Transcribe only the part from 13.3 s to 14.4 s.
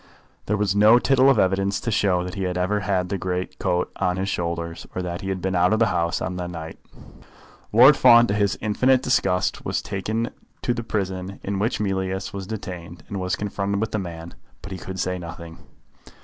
confronted with the man,